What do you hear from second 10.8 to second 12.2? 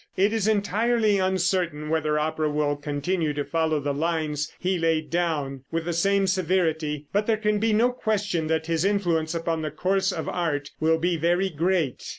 be very great.